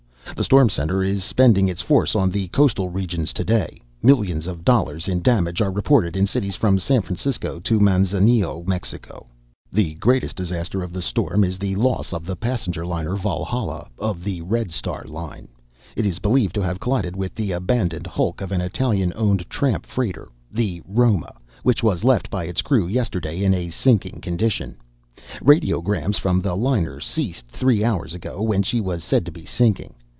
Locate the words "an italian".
18.51-19.13